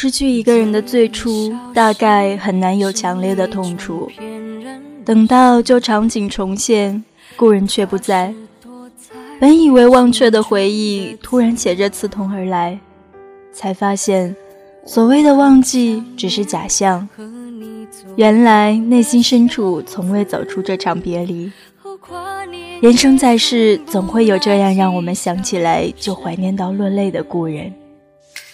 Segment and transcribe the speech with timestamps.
[0.00, 4.08] 失去一个人的最初，大概很难有强烈的痛楚。
[5.04, 7.02] 等到旧场景重现，
[7.34, 8.32] 故人却不在，
[9.40, 12.78] 本以为忘却的回忆，突然携着刺痛而来，
[13.52, 14.36] 才发现，
[14.86, 17.08] 所谓的忘记只是假象。
[18.14, 21.50] 原来内心深处从未走出这场别离。
[22.80, 27.72] 人生在世，总会有这样让我们想起来就怀念到落泪的故人。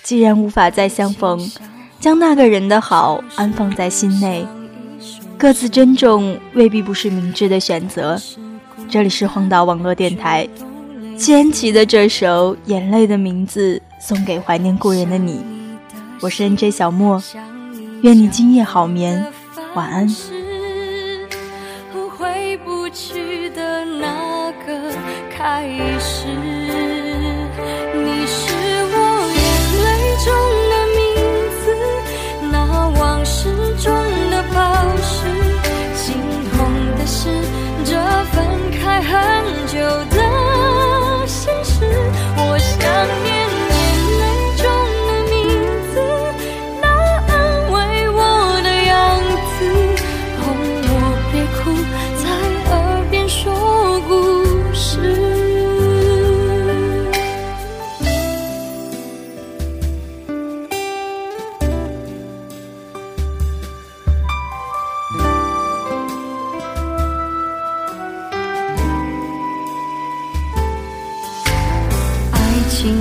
[0.04, 1.50] 既然无法再相逢，
[1.98, 4.46] 将那个人的好安放在心内，
[5.38, 8.20] 各自珍重未必不是明智的选择。
[8.90, 10.46] 这里是荒岛网络电台，
[11.16, 15.42] 谢安琪的这首《眼泪的名字》送给怀念故人的你。
[16.20, 17.22] 我是 N J 小莫，
[18.02, 19.24] 愿你今夜好眠，
[19.74, 20.06] 晚安。
[22.18, 24.92] 回不去的那个
[25.30, 25.66] 开
[25.98, 26.28] 始，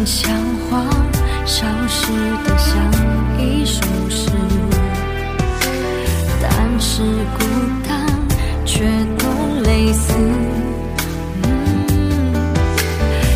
[0.05, 0.31] 像
[0.69, 0.85] 花
[1.45, 2.11] 消失
[2.45, 2.73] 的像
[3.39, 4.29] 一首诗，
[6.41, 7.02] 但是
[7.38, 7.43] 孤
[7.88, 8.07] 单
[8.66, 8.85] 却
[9.17, 9.27] 都
[9.63, 10.13] 类似。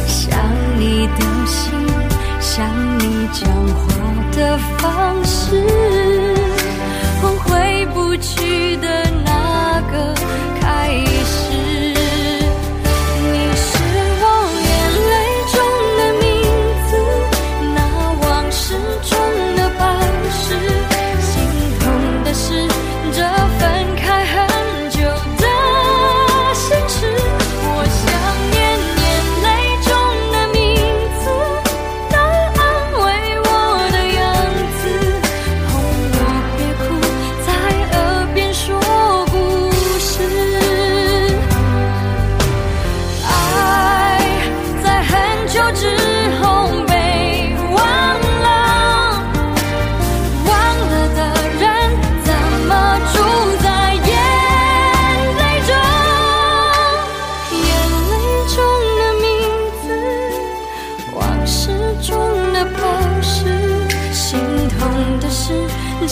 [0.06, 0.40] 想
[0.80, 1.74] 你的心，
[2.40, 2.66] 想
[3.00, 3.86] 你讲话
[4.32, 5.87] 的方式。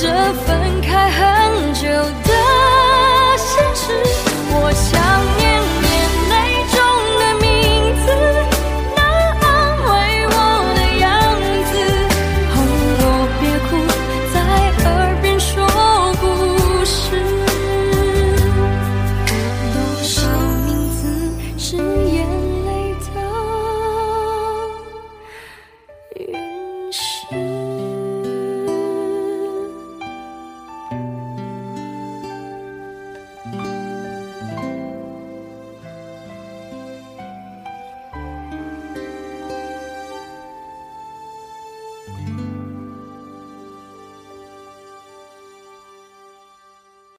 [0.06, 1.35] 这分开恨。